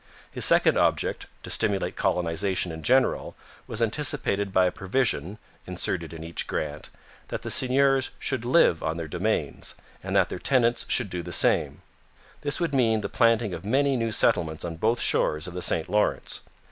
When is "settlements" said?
14.11-14.65